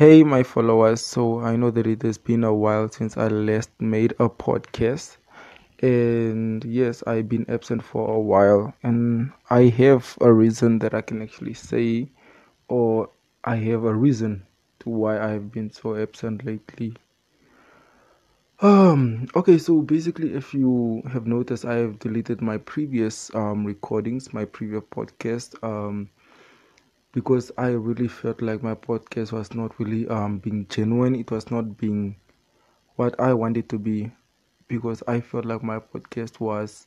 [0.00, 1.02] Hey, my followers.
[1.02, 5.18] So I know that it has been a while since I last made a podcast.
[5.82, 8.72] And yes, I've been absent for a while.
[8.82, 12.08] And I have a reason that I can actually say,
[12.68, 13.10] or
[13.44, 14.46] I have a reason
[14.78, 16.96] to why I've been so absent lately.
[18.60, 24.32] Um, okay, so basically, if you have noticed, I have deleted my previous um, recordings,
[24.32, 25.62] my previous podcast.
[25.62, 26.08] Um,
[27.12, 31.14] because I really felt like my podcast was not really um being genuine.
[31.14, 32.16] It was not being
[32.96, 34.12] what I wanted to be
[34.68, 36.86] because I felt like my podcast was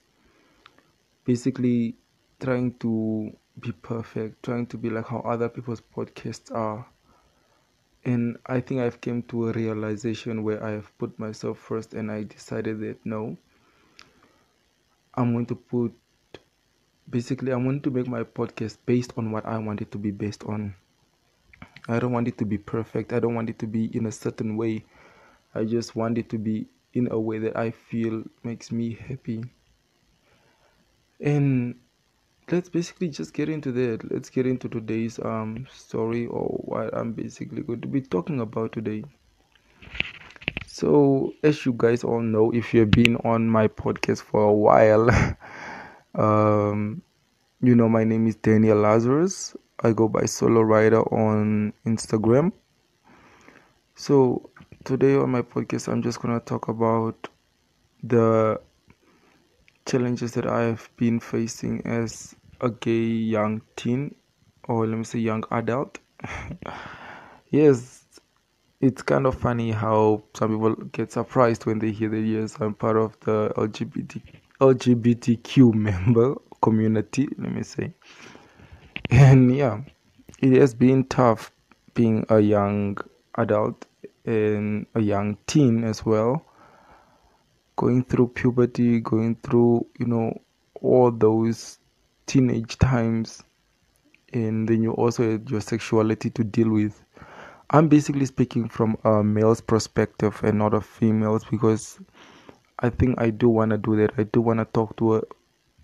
[1.26, 1.96] basically
[2.40, 6.86] trying to be perfect, trying to be like how other people's podcasts are.
[8.06, 12.12] And I think I've came to a realization where I have put myself first and
[12.12, 13.38] I decided that no,
[15.16, 15.94] I'm going to put
[17.10, 20.12] basically I want to make my podcast based on what I want it to be
[20.12, 20.76] based on.
[21.88, 23.14] I don't want it to be perfect.
[23.14, 24.86] I don't want it to be in a certain way.
[25.54, 29.44] I just want it to be in a way that I feel makes me happy.
[31.20, 31.76] And
[32.52, 34.12] let's basically just get into that.
[34.12, 38.72] Let's get into today's um story or what I'm basically going to be talking about
[38.74, 39.04] today.
[40.66, 45.08] So, as you guys all know, if you've been on my podcast for a while,
[46.16, 47.02] Um,
[47.62, 49.56] you know, my name is Daniel Lazarus.
[49.82, 52.52] I go by Solo Rider on Instagram.
[53.96, 54.50] So,
[54.84, 57.28] today on my podcast, I'm just gonna talk about
[58.04, 58.60] the
[59.86, 64.14] challenges that I've been facing as a gay young teen,
[64.68, 66.00] or let me say young adult.
[67.50, 68.06] yes,
[68.82, 72.76] it's kind of funny how some people get surprised when they hear that yes, I'm
[72.76, 74.22] part of the LGBT
[74.64, 77.94] LGBTQ member community, let me say.
[79.10, 79.82] And yeah,
[80.40, 81.52] it has been tough
[81.94, 82.98] being a young
[83.38, 83.86] adult
[84.26, 86.46] and a young teen as well.
[87.76, 90.40] Going through puberty, going through, you know,
[90.82, 91.80] all those
[92.26, 93.44] teenage times,
[94.32, 97.04] and then you also had your sexuality to deal with.
[97.72, 102.00] I'm basically speaking from a male's perspective and not a female's because
[102.84, 104.12] I think I do want to do that.
[104.18, 105.22] I do want to talk to a,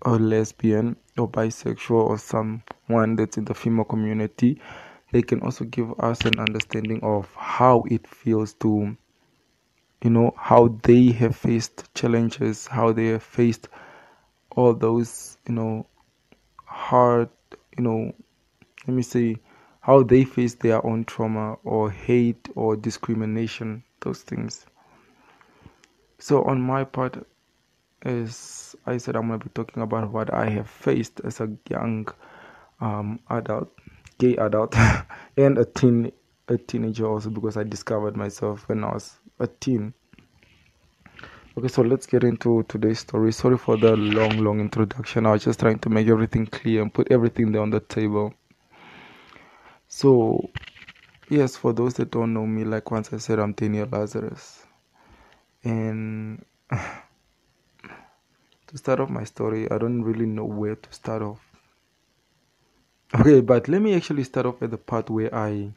[0.02, 4.60] a lesbian or bisexual or someone that's in the female community.
[5.12, 8.96] They can also give us an understanding of how it feels to,
[10.04, 13.68] you know, how they have faced challenges, how they have faced
[14.52, 15.86] all those, you know,
[16.66, 17.30] hard,
[17.78, 18.12] you know,
[18.86, 19.36] let me say,
[19.80, 24.66] how they face their own trauma or hate or discrimination, those things.
[26.20, 27.26] So on my part,
[28.02, 32.08] as I said, I'm gonna be talking about what I have faced as a young
[32.78, 33.72] um, adult,
[34.18, 34.76] gay adult,
[35.38, 36.12] and a teen,
[36.48, 39.94] a teenager also because I discovered myself when I was a teen.
[41.56, 43.32] Okay, so let's get into today's story.
[43.32, 45.24] Sorry for the long, long introduction.
[45.24, 48.34] I was just trying to make everything clear and put everything there on the table.
[49.88, 50.50] So,
[51.30, 54.66] yes, for those that don't know me, like once I said, I'm Daniel Lazarus
[55.64, 56.78] and to
[58.74, 61.40] start off my story i don't really know where to start off.
[63.14, 65.70] Okay but let me actually start off at the part where i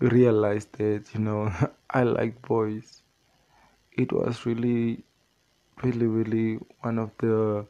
[0.00, 1.52] realized that you know
[1.90, 3.02] i like boys.
[3.92, 5.04] It was really
[5.82, 7.66] really really one of the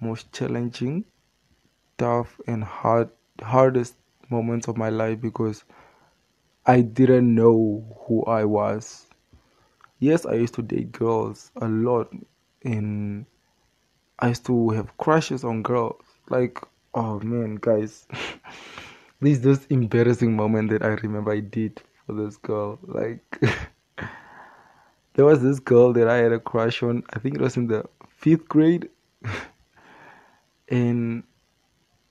[0.00, 1.04] most challenging
[1.98, 3.10] tough and hard
[3.40, 3.94] hardest
[4.30, 5.64] moments of my life because
[6.66, 9.06] i didn't know who i was
[10.02, 12.12] yes, I used to date girls a lot,
[12.64, 13.24] and
[14.18, 16.02] I used to have crushes on girls.
[16.28, 16.58] Like,
[16.94, 18.06] oh man, guys,
[19.20, 22.78] these those embarrassing moment that I remember I did for this girl.
[22.82, 23.40] Like,
[25.14, 27.04] there was this girl that I had a crush on.
[27.12, 28.88] I think it was in the fifth grade,
[30.68, 31.22] and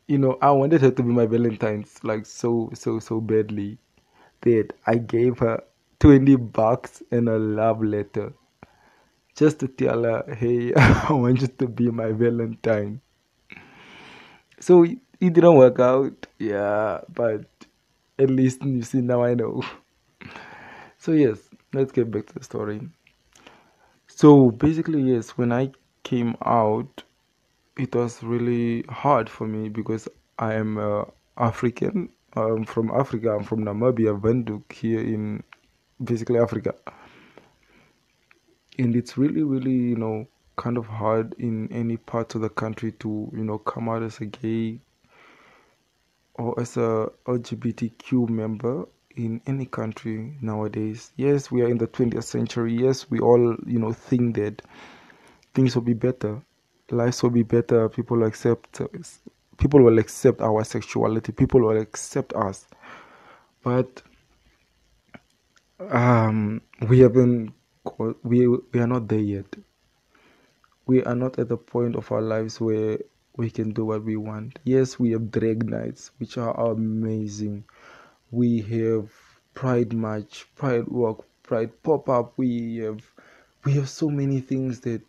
[0.08, 3.78] you know, I wanted her to be my Valentine's like so, so, so badly
[4.42, 5.64] that I gave her
[6.02, 8.34] 20 bucks and a love letter
[9.36, 13.00] just to tell her, hey, I want you to be my Valentine.
[14.60, 17.46] So it, it didn't work out, yeah, but
[18.18, 19.62] at least you see now I know.
[20.98, 21.38] So, yes,
[21.74, 22.82] let's get back to the story.
[24.08, 25.72] So, basically, yes, when I
[26.04, 27.04] came out,
[27.78, 30.08] it was really hard for me because
[30.40, 31.06] I am uh,
[31.38, 32.10] African.
[32.34, 33.36] I'm from Africa.
[33.36, 35.44] I'm from Namibia, Windhoek, here in
[36.04, 36.74] basically Africa.
[38.78, 42.92] And it's really, really, you know, kind of hard in any part of the country
[42.94, 44.80] to, you know, come out as a gay
[46.36, 51.12] or as a LGBTQ member in any country nowadays.
[51.18, 52.74] Yes, we are in the 20th century.
[52.74, 54.62] Yes, we all, you know, think that
[55.54, 56.42] things will be better.
[56.90, 57.88] Lives will be better.
[57.90, 58.82] People will accept
[59.58, 61.32] people will accept our sexuality.
[61.32, 62.68] People will accept us.
[63.64, 64.02] But
[65.90, 67.54] um, we haven't
[68.24, 69.56] we we are not there yet.
[70.86, 73.00] We are not at the point of our lives where
[73.38, 74.60] we can do what we want.
[74.64, 77.64] Yes, we have drag nights, which are amazing.
[78.30, 79.12] We have
[79.54, 82.34] pride march, pride walk, pride pop up.
[82.38, 83.02] We have
[83.64, 85.02] we have so many things that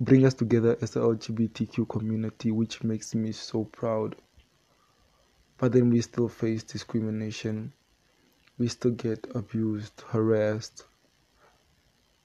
[0.00, 4.16] bring us together as the LGBTQ community, which makes me so proud.
[5.58, 7.72] But then we still face discrimination.
[8.58, 10.86] We still get abused, harassed,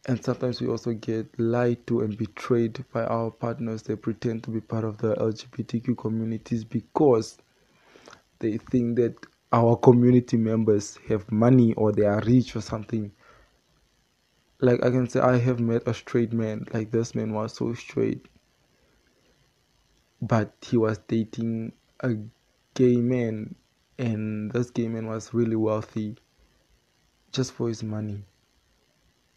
[0.08, 4.50] and sometimes we also get lied to and betrayed by our partners they pretend to
[4.52, 7.38] be part of the lgbtq communities because
[8.40, 9.16] they think that
[9.52, 13.12] our community members have money or they are rich or something.
[14.62, 17.74] Like i can say i have met a straight man like this man was so
[17.74, 18.28] straight
[20.22, 21.72] but he was dating
[22.02, 22.16] a
[22.74, 23.56] gay man
[24.00, 26.18] and this gay man was really wealthy
[27.32, 28.24] just for his money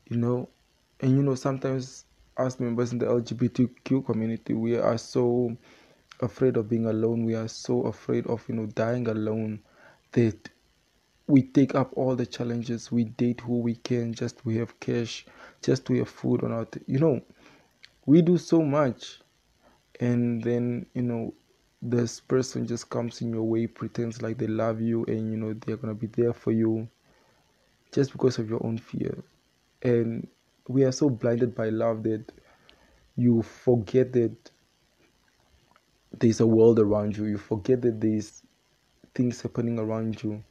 [0.09, 0.49] you know?
[1.01, 2.05] And you know sometimes
[2.37, 5.55] us members in the lgbtq community we are so
[6.21, 7.25] afraid of being alone.
[7.25, 9.61] We are so afraid of you know dying alone
[10.13, 10.49] that
[11.29, 12.93] we take up all the challenges.
[12.93, 15.27] We date who we can just we have cash
[15.63, 17.23] just to have food on our t- you know?
[18.07, 19.21] We do so much.
[20.01, 21.35] And then you know
[21.83, 25.53] this person just comes in your way pretends like they love you and you know
[25.53, 26.89] they're gonna be there for you
[27.93, 29.23] just because of your own fear
[29.83, 30.27] and
[30.69, 32.25] we are so blinded by love that
[33.17, 34.51] you forget that
[36.19, 37.27] there's a world around you.
[37.27, 38.43] You forget that there's
[39.15, 40.43] things happening around you.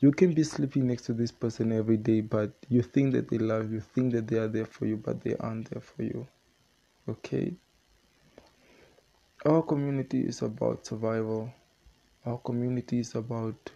[0.00, 3.38] You can be sleeping next to this person every day, but you think that they
[3.38, 6.26] love you, think that they are there for you, but they aren't there for you.
[7.08, 7.54] Okay?
[9.44, 11.52] Our community is about survival.
[12.26, 13.70] Our community is about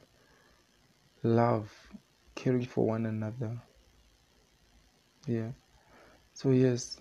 [1.23, 1.71] love,
[2.35, 3.57] caring for one another.
[5.27, 5.53] Yeah.
[6.35, 6.99] So, yes,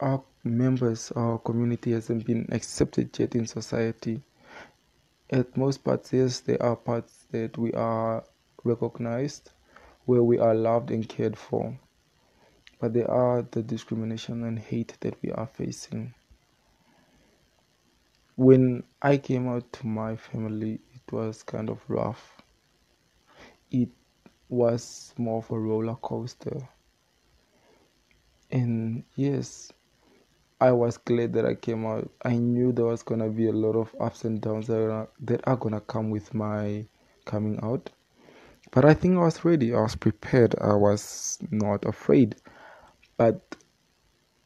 [0.00, 4.22] our members, our community hasn't been accepted yet in society.
[5.28, 8.24] At most parts, yes, there are parts that we are
[8.64, 9.50] recognized,
[10.06, 11.78] where we are loved and cared for.
[12.80, 16.14] But there are the discrimination and hate that we are facing.
[18.36, 22.36] When I came out to my family, it was kind of rough.
[23.70, 23.90] It
[24.48, 26.68] was more of a roller coaster.
[28.50, 29.72] And yes
[30.60, 32.10] i was glad that i came out.
[32.24, 35.46] I knew there was gonna be a lot of ups and downs that are, that
[35.46, 36.86] are gonna come with my
[37.26, 37.90] coming out.
[38.70, 39.74] But i think i was ready.
[39.74, 40.54] I was prepared.
[40.60, 42.36] I was not afraid.
[43.16, 43.56] But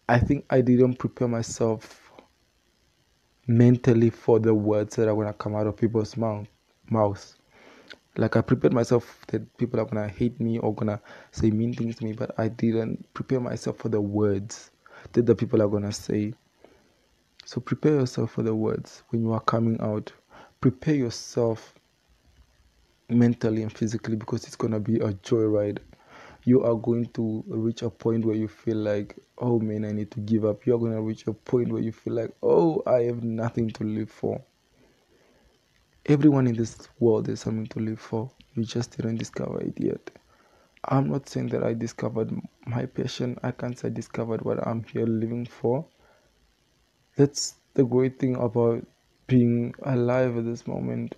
[0.08, 2.07] i think i didn't prepare myself
[3.48, 6.46] mentally for the words that are gonna come out of people's mouth
[6.90, 7.36] mouths
[8.18, 11.00] like I prepared myself that people are gonna hate me or gonna
[11.30, 14.72] say mean things to me, but I didn't prepare myself for the words
[15.12, 16.34] that the people are gonna say.
[17.44, 20.12] So prepare yourself for the words when you are coming out.
[20.60, 21.74] Prepare yourself
[23.08, 25.78] mentally and physically because it's gonna be a joyride.
[26.44, 30.10] You are going to reach a point where you feel like, oh man, I need
[30.12, 30.67] to give up.
[30.67, 33.84] You are gonna reach a point where you feel like, oh, I have nothing to
[33.84, 34.43] live for.
[36.06, 38.32] Everyone in this world has something to live for.
[38.55, 40.10] You just didn't discover it yet.
[40.84, 42.32] I'm not saying that I discovered
[42.67, 43.39] my passion.
[43.43, 45.86] I can't say I discovered what I'm here living for.
[47.17, 48.86] That's the great thing about
[49.27, 51.17] being alive at this moment.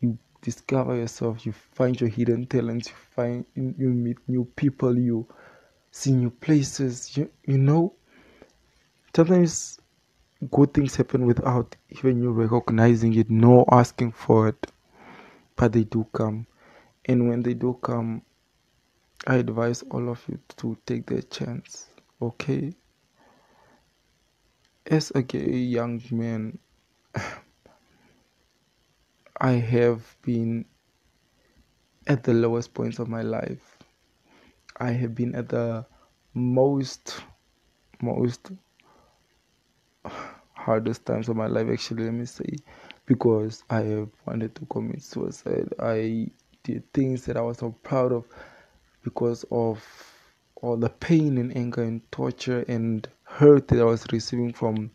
[0.00, 5.26] You discover yourself, you find your hidden talents, you find you meet new people, you
[5.90, 7.16] see new places.
[7.16, 7.94] You you know.
[9.16, 9.78] Sometimes
[10.50, 14.66] good things happen without even you recognizing it, no asking for it,
[15.56, 16.46] but they do come.
[17.06, 18.22] And when they do come,
[19.26, 21.88] I advise all of you to take their chance,
[22.20, 22.72] okay?
[24.86, 26.58] As a young man,
[29.44, 30.64] I have been
[32.06, 33.76] at the lowest points of my life.
[34.78, 35.84] I have been at the
[36.32, 37.20] most,
[38.00, 38.52] most
[40.54, 42.48] hardest times of my life actually let me say
[43.06, 46.26] because i have wanted to commit suicide i
[46.62, 48.24] did things that i was so proud of
[49.02, 49.84] because of
[50.62, 54.90] all the pain and anger and torture and hurt that i was receiving from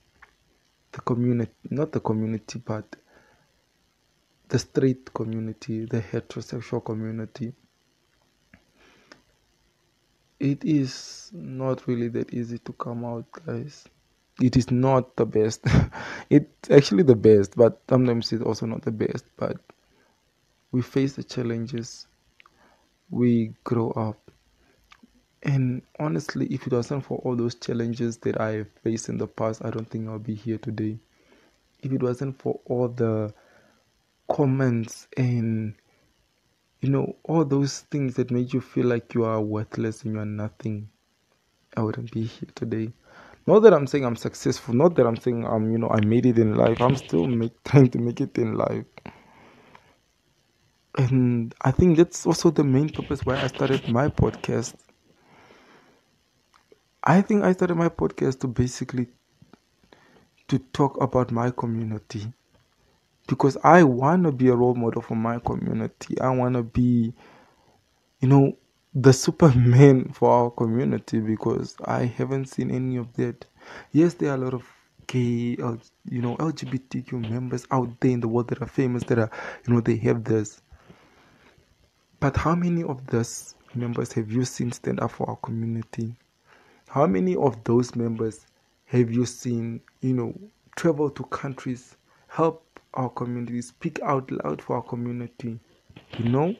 [0.94, 2.96] the community not the community but
[4.50, 7.54] the straight community the heterosexual community
[10.40, 13.86] it is not really that easy to come out, guys.
[14.42, 15.66] It is not the best.
[16.30, 19.26] it's actually the best, but sometimes it's also not the best.
[19.38, 19.58] But
[20.72, 22.08] we face the challenges,
[23.10, 24.32] we grow up.
[25.44, 29.62] And honestly, if it wasn't for all those challenges that I faced in the past,
[29.64, 31.00] I don't think I'll be here today.
[31.82, 33.34] If it wasn't for all the
[34.30, 35.76] comments and
[36.82, 40.20] you know all those things that made you feel like you are worthless and you
[40.20, 40.90] are nothing
[41.76, 42.92] i wouldn't be here today.
[43.48, 46.26] Not that i'm saying i'm successful not that i'm saying i'm you know i made
[46.26, 46.82] it in life.
[46.82, 48.86] I'm still make, trying to make it in life.
[50.98, 54.76] And i think that's also the main purpose why i started my podcast.
[57.04, 59.08] I think i started my podcast to basically
[60.48, 62.34] to talk about my community
[63.30, 66.20] because I want to be a role model for my community.
[66.20, 67.14] I want to be,
[68.20, 68.58] you know,
[68.96, 73.46] the superman for our community because I haven't seen any of that.
[73.92, 74.64] Yes, there are a lot of
[75.06, 75.76] gay, uh,
[76.10, 79.30] you know, LGBTQ members out there in the world that are famous, that are,
[79.68, 80.62] you know, they have this.
[82.20, 86.16] But how many of those members have you seen stand up for our community?
[86.88, 88.48] How many of those members
[88.86, 90.34] have you seen, you know,
[90.76, 91.96] travel to countries,
[92.28, 95.60] help our community, speak out loud for our community.
[96.18, 96.56] You know,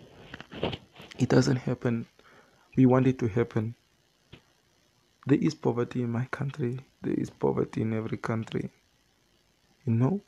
[1.18, 2.06] it doesn't happen.
[2.76, 3.76] We want it to happen.
[5.28, 8.70] There is poverty in my country, there is poverty in every country.
[9.86, 10.22] You know,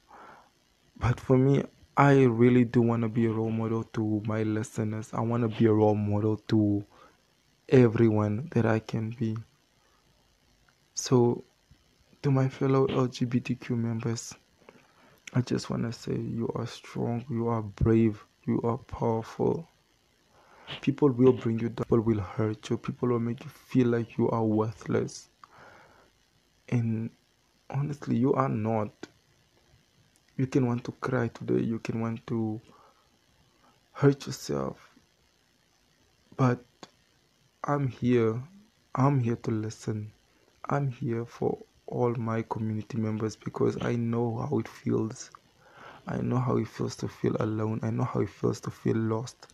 [0.98, 1.64] but for me,
[1.98, 5.10] I really do want to be a role model to my listeners.
[5.14, 6.86] I want to be a role model to
[7.70, 9.38] everyone that I can be.
[10.94, 11.44] So,
[12.22, 14.36] to my fellow LGBTQ members,
[15.34, 19.68] I just want to say you are strong, you are brave, you are powerful.
[20.82, 24.18] People will bring you down, people will hurt you, people will make you feel like
[24.18, 25.30] you are worthless.
[26.68, 27.10] And
[27.70, 29.08] honestly, you are not.
[30.36, 32.60] You can want to cry today, you can want to
[33.94, 34.90] hurt yourself.
[36.36, 36.66] But
[37.64, 38.42] I'm here.
[38.96, 40.12] I'm here to listen.
[40.70, 41.60] I'm here for
[41.92, 45.30] all my community members because I know how it feels.
[46.08, 47.80] I know how it feels to feel alone.
[47.84, 49.48] I know how it feels to feel lost.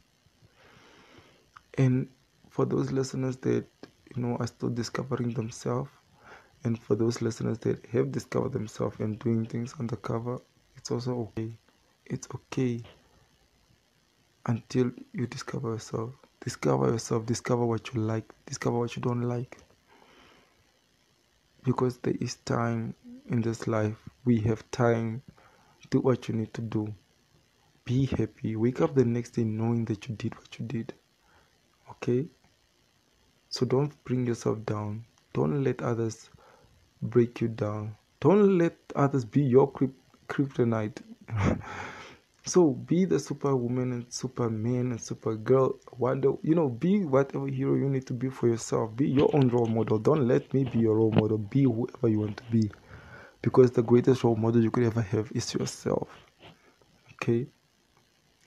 [1.77, 2.09] And
[2.49, 3.65] for those listeners that
[4.15, 5.91] you know are still discovering themselves,
[6.63, 10.39] and for those listeners that have discovered themselves and doing things undercover,
[10.75, 11.57] it's also okay.
[12.05, 12.83] It's okay
[14.45, 16.13] until you discover yourself.
[16.41, 19.57] Discover yourself, discover what you like, discover what you don't like
[21.67, 22.95] because there is time
[23.29, 23.97] in this life.
[24.23, 25.21] We have time.
[25.89, 26.93] Do what you need to do.
[27.83, 28.55] Be happy.
[28.55, 30.93] Wake up the next day knowing that you did what you did.
[31.91, 32.25] Okay?
[33.49, 35.03] So don't bring yourself down.
[35.33, 36.29] Don't let others
[37.01, 37.97] break you down.
[38.21, 39.69] Don't let others be your
[40.29, 41.01] kryptonite.
[42.47, 45.75] So be the superwoman and superman and supergirl.
[45.97, 48.95] Wonder, you know, be whatever hero you need to be for yourself.
[48.95, 49.99] Be your own role model.
[49.99, 51.37] Don't let me be your role model.
[51.37, 52.71] Be whoever you want to be,
[53.41, 56.07] because the greatest role model you could ever have is yourself.
[57.15, 57.47] Okay,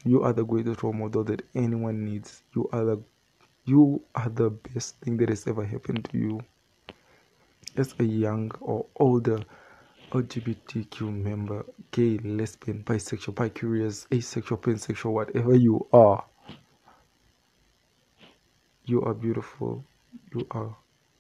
[0.06, 2.42] you are the greatest role model that anyone needs.
[2.56, 3.02] You are the,
[3.66, 6.40] you are the best thing that has ever happened to you.
[7.76, 9.40] As a young or older
[10.12, 16.24] LGBTQ member, gay, lesbian, bisexual, bicurious, asexual, pansexual, whatever you are,
[18.84, 19.84] you are beautiful.
[20.34, 20.76] You are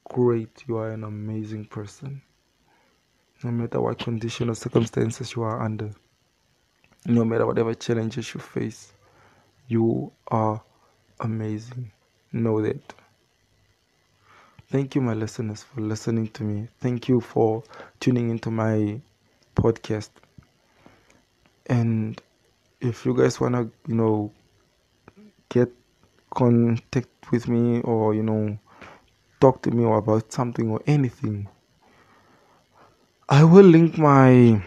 [0.08, 0.64] great.
[0.66, 2.20] You are an amazing person.
[3.44, 5.92] No matter what condition or circumstances you are under,
[7.06, 8.92] no matter whatever challenges you face,
[9.68, 10.60] you are
[11.20, 11.92] amazing.
[12.32, 12.94] Know that.
[14.70, 16.68] Thank you, my listeners, for listening to me.
[16.78, 17.62] Thank you for
[17.98, 19.00] tuning into my
[19.56, 20.10] podcast.
[21.66, 22.20] And
[22.80, 24.32] if you guys want to, you know,
[25.48, 25.72] get
[26.30, 28.58] contact with me or, you know,
[29.40, 31.48] talk to me about something or anything,
[33.28, 34.62] I will link my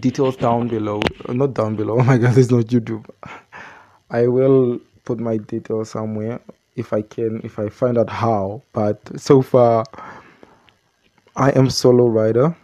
[0.00, 1.00] details down below.
[1.28, 1.98] Not down below.
[2.00, 3.08] Oh my god, it's not YouTube.
[4.10, 6.40] I will put my details somewhere
[6.76, 8.62] if I can, if I find out how.
[8.72, 9.84] But so far,
[11.36, 12.56] I am solo rider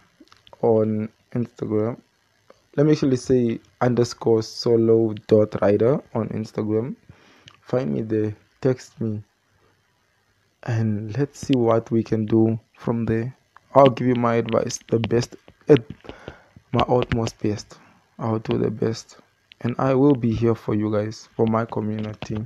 [0.61, 1.99] on Instagram.
[2.77, 6.95] Let me actually say underscore solo dot rider on Instagram.
[7.61, 9.23] Find me there, text me,
[10.63, 13.35] and let's see what we can do from there.
[13.75, 15.35] I'll give you my advice, the best,
[15.69, 15.83] at
[16.73, 17.77] my utmost best.
[18.19, 19.17] I'll do the best,
[19.61, 22.45] and I will be here for you guys, for my community.